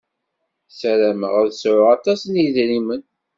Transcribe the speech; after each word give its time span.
Sarameɣ 0.79 1.33
ad 1.41 1.51
sɛuɣ 1.61 1.87
aṭas 1.95 2.21
n 2.25 2.33
yedrimen. 2.41 3.03